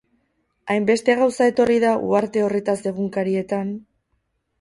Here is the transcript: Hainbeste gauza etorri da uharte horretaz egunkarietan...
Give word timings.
Hainbeste 0.75 1.15
gauza 1.19 1.47
etorri 1.51 1.75
da 1.83 1.91
uharte 2.13 2.43
horretaz 2.47 2.79
egunkarietan... 2.93 3.71